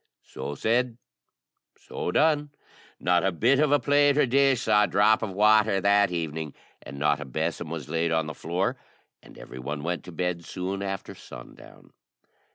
[0.23, 0.97] So said,
[1.77, 2.49] so done.
[2.99, 6.55] Not a bit of a plate or dish saw a drop of water that evening,
[6.81, 8.77] and not a besom was laid on the floor,
[9.21, 11.93] and every one went to bed soon after sundown.